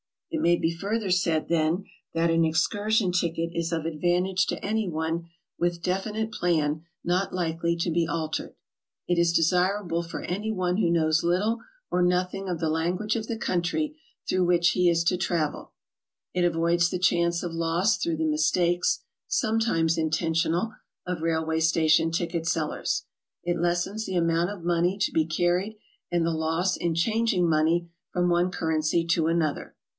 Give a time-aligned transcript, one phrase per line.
[0.31, 1.83] It may be further said, then,
[2.15, 5.27] that an excursion ticket is of advantage to any one
[5.59, 8.55] with definite plan not likely to be altered.
[9.07, 11.59] It is desirable for any one who knows little
[11.91, 15.73] or nothing of the language of the country through which he is to travel.
[16.33, 20.71] It avoids the chance of loss through the mis takes (sometimes intentional)
[21.05, 23.03] of railway station ticket sellers.
[23.43, 25.77] It lessens the amount of money to be carried,
[26.09, 29.75] and the loss in changing money from one currency to another.